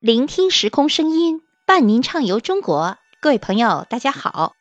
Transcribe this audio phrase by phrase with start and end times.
[0.00, 2.98] 聆听时空声音，伴您畅游中国。
[3.22, 4.52] 各位朋友，大家好。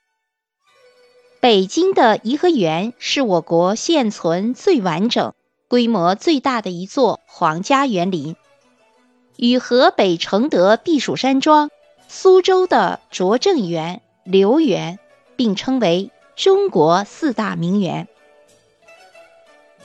[1.42, 5.34] 北京的颐和园是我国现存最完整、
[5.68, 8.38] 规模最大的一座皇家园林，
[9.36, 11.70] 与河北承德避暑山庄、
[12.08, 15.00] 苏州的拙政园、留园
[15.36, 18.08] 并称为中国四大名园。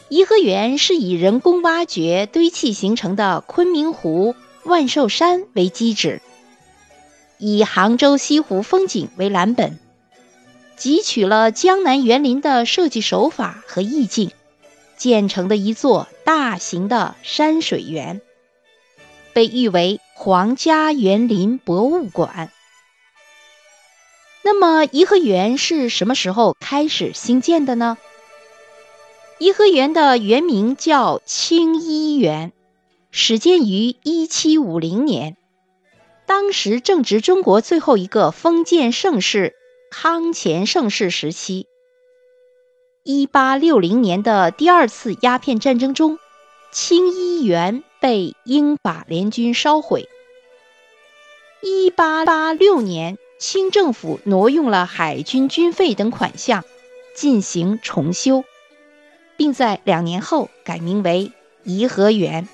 [0.09, 4.37] 颐和园是以人工挖掘堆砌形成的昆明湖。
[4.65, 6.21] 万寿山为基址，
[7.39, 9.79] 以杭州西湖风景为蓝本，
[10.79, 14.31] 汲取了江南园林的设计手法和意境，
[14.97, 18.21] 建成的一座大型的山水园，
[19.33, 22.53] 被誉为皇家园林博物馆。
[24.43, 27.97] 那么，颐和园是什么时候开始兴建的呢？
[29.39, 32.53] 颐和园的原名叫清漪园。
[33.13, 35.37] 始建于一七五零年，
[36.27, 39.55] 当时正值中国最后一个封建盛世
[39.91, 41.67] 康乾盛世时期。
[43.03, 46.21] 一八六零年的第二次鸦片战争中，
[46.71, 50.09] 清漪园被英法联军烧毁。
[51.63, 56.65] 一八八六年，清政府挪用了海军军费等款项，
[57.17, 58.45] 进行重修，
[59.37, 61.33] 并在两年后改名为
[61.65, 62.49] 颐和园。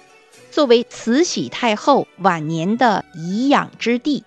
[0.57, 4.25] 作为慈禧太后晚年的颐养之地，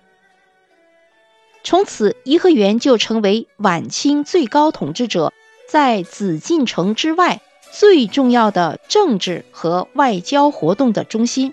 [1.64, 5.32] 从此颐和园就成为晚清最高统治者
[5.68, 7.40] 在紫禁城之外
[7.72, 11.52] 最重要的政治和外交活动的中心，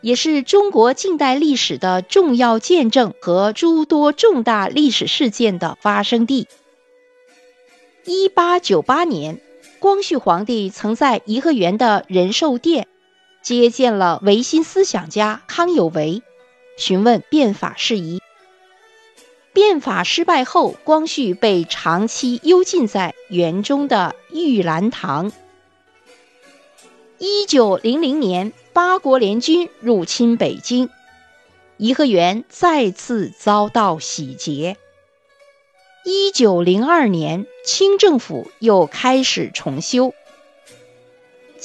[0.00, 6.48] 也是中国近代历史的重要见证和诸多重大历史事件的发生地。
[8.04, 9.40] 一八九八年，
[9.78, 12.88] 光绪皇帝曾在颐和园的仁寿殿。
[13.46, 16.24] 接见了维新思想家康有为，
[16.76, 18.20] 询问变法事宜。
[19.52, 25.30] 变法失败后，光绪被长期幽禁在园中的玉兰堂。
[27.18, 30.90] 一九零零年，八国联军入侵北京，
[31.76, 34.76] 颐和园再次遭到洗劫。
[36.04, 40.12] 一九零二年，清政府又开始重修。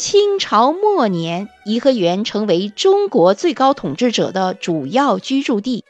[0.01, 5.85] 清朝末年，颐和园成为中国最高统治者的主要居住地。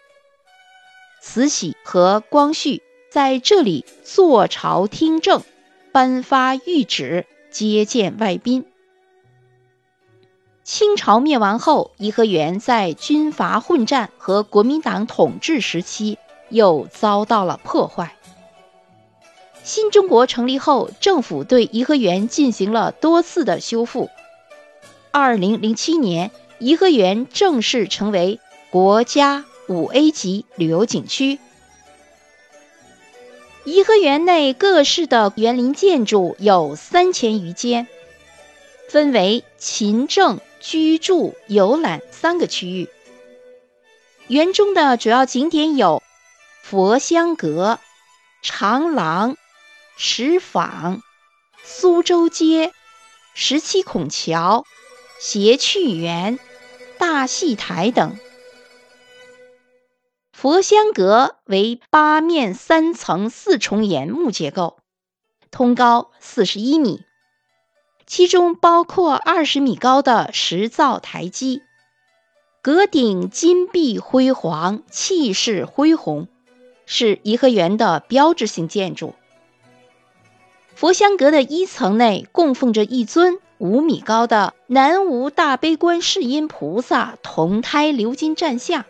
[1.21, 5.43] 慈禧和光绪在这里坐朝听政，
[5.93, 8.65] 颁发谕旨，接见外宾。
[10.65, 16.17] 清朝灭亡后，颐和园在军阀混战和国民党统治时期
[16.49, 18.17] 又遭到了破坏。
[19.73, 24.09] 新中国成立后，政府对颐和园进行了多次的修复。
[25.11, 31.39] 二零零七年，颐和园正式成为国家五 A 级旅游景区。
[33.63, 37.87] 颐和园内各式的园林建筑有三千余间，
[38.89, 42.89] 分为勤政、居住、游览三个区域。
[44.27, 46.03] 园中的主要景点有
[46.61, 47.79] 佛香阁、
[48.43, 49.37] 长廊。
[50.03, 51.03] 石坊、
[51.63, 52.73] 苏州街、
[53.35, 54.65] 十七孔桥、
[55.19, 56.39] 谐趣园、
[56.97, 58.17] 大戏台等。
[60.33, 64.79] 佛香阁为八面三层四重檐木结构，
[65.51, 67.03] 通高四十一米，
[68.07, 71.61] 其中包括二十米高的石造台基，
[72.63, 76.27] 阁顶金碧辉煌，气势恢宏，
[76.87, 79.13] 是颐和园的标志性建筑。
[80.75, 88.85] 佛香阁的一层内供奉着一尊五米高的南无大悲观世音菩萨铜胎鎏金站像，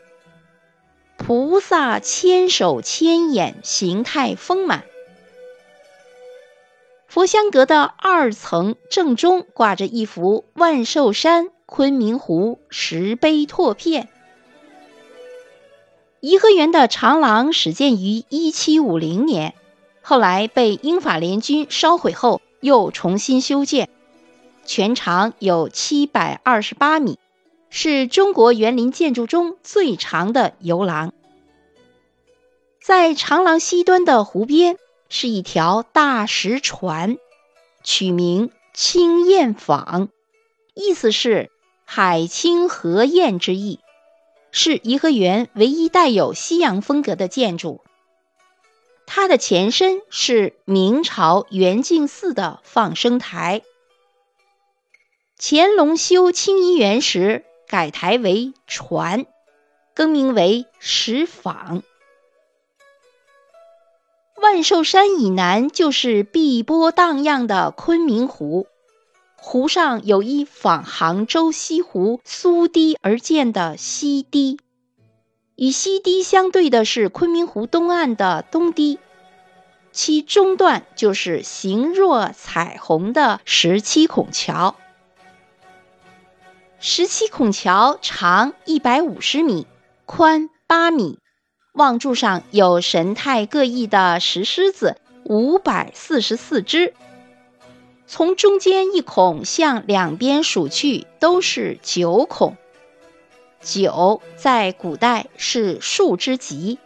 [1.18, 4.86] 菩萨千手千眼，形态丰满。
[7.08, 14.08] 佛香阁的二层正中挂着一幅万寿山、昆明湖石碑拓片。
[16.22, 19.56] 颐和园的长廊始建于一七五零年。
[20.02, 23.90] 后来被英法联军烧毁后，又重新修建，
[24.66, 27.20] 全长有七百二十八米，
[27.70, 31.14] 是中国园林建筑中最长的游廊。
[32.82, 34.78] 在长廊西端的湖边
[35.08, 37.18] 是一条大石船，
[37.84, 40.10] 取名清雁舫，
[40.74, 41.52] 意思是
[41.86, 43.80] 海清河晏之意，
[44.52, 47.82] 是颐和园唯一带有西洋风格的建筑。
[49.14, 53.62] 它的前身是明朝圆净寺的放生台，
[55.38, 59.26] 乾隆修清漪园时改台为船，
[59.94, 61.84] 更名为石坊。
[64.38, 68.68] 万寿山以南就是碧波荡漾的昆明湖，
[69.36, 74.58] 湖上有一仿杭州西湖苏堤而建的西堤，
[75.62, 78.98] 与西堤相对的是昆明湖东岸的东堤，
[79.92, 84.76] 其中段就是形若彩虹的十七孔桥。
[86.80, 89.68] 十七孔桥长一百五十米，
[90.08, 91.20] 宽八米。
[91.74, 96.96] 望柱上有神态各异的石狮子五百四十四只，
[98.08, 102.58] 从中间一孔向两边数去，都是九孔。
[103.62, 106.80] 九在古代是数之极，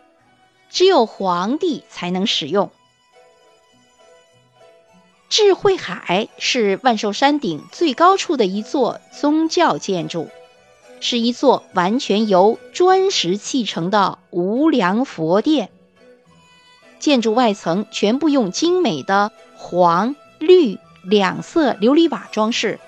[0.70, 2.72] 只有皇帝才能使用。
[5.30, 10.30] 智慧海是万寿山顶最高处的一座宗教建筑。
[11.02, 15.70] 是一座完全由砖石砌成的无量佛殿，
[17.00, 22.80] 建筑外层全部用精美的黄、绿两色琉璃瓦装饰，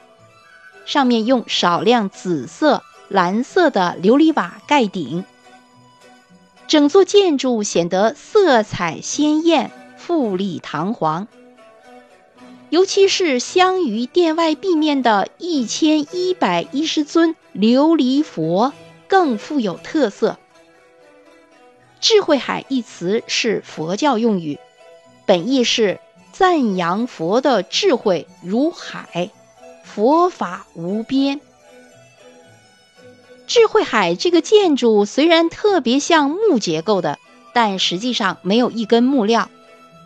[0.85, 5.23] 上面用少量紫色、蓝色的琉璃瓦盖顶，
[6.67, 11.27] 整座建筑显得色彩鲜艳、富丽堂皇。
[12.69, 18.73] 尤其是镶于殿外壁面的一千一百一十尊琉璃佛，
[19.07, 20.37] 更富有特色。
[22.01, 24.59] 智慧海一词是佛教用语，
[25.25, 25.99] 本意是
[26.33, 29.31] 赞扬佛的智慧如海，
[29.85, 31.39] 佛法无边。
[33.47, 37.17] 智慧海这个建筑虽然特别像木结构的，
[37.53, 39.49] 但实际上没有一根木料，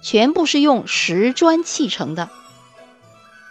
[0.03, 2.29] 全部是用石砖砌成的。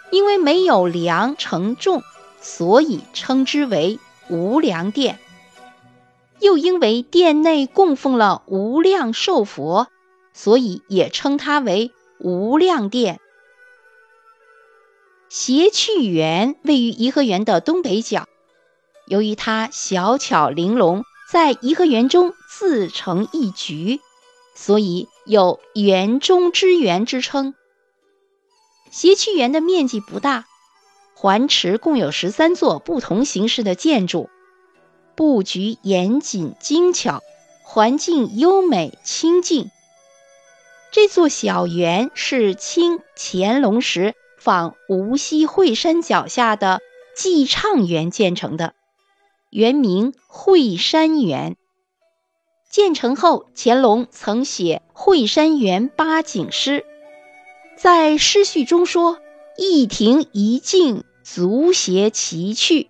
[0.09, 2.03] 因为没有梁承重，
[2.39, 3.99] 所以称之为
[4.29, 5.19] 无量殿。
[6.39, 9.87] 又因为殿内供奉了无量寿佛，
[10.33, 13.19] 所以也称它为无量殿。
[15.29, 18.27] 谐趣园位于颐和园的东北角，
[19.11, 23.99] 由于它小巧玲珑，在颐和园中自成一局，
[24.55, 27.53] 所以有园中之园之称。
[28.89, 30.45] 谐趣园的面积不大，
[31.13, 34.29] 环池共有十三座不同形式的建筑，
[35.13, 37.19] 布局严谨精巧，
[37.65, 39.69] 环境优美清静。
[40.93, 46.79] 这座小园是清乾隆时仿无锡惠山脚下的
[47.13, 48.73] 寄畅园建成的，
[49.51, 51.57] 原名惠山园。
[52.69, 56.79] 建成后，乾隆曾写《惠山园八景诗》。
[57.77, 59.19] 在诗序中说
[59.57, 62.89] ：“一亭一径，足谐奇趣。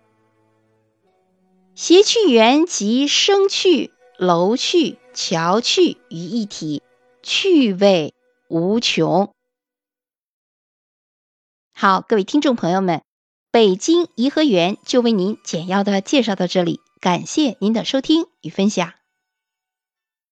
[1.73, 6.83] 谐趣园集生趣、楼趣、桥趣于一体，
[7.23, 8.13] 趣味
[8.49, 9.33] 无穷。”
[11.73, 13.01] 好，各位听众朋友们，
[13.51, 19.00] 北京颐和园就为您简要的介绍到这里，感谢您的收听与分享。